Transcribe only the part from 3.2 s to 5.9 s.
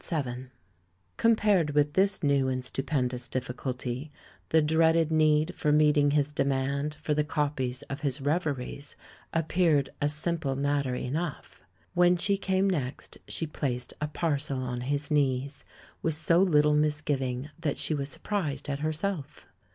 dif ficulty, the dreaded need for